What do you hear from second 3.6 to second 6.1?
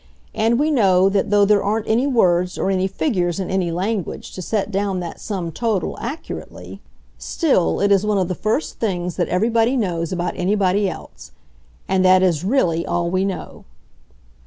language to set down that sum total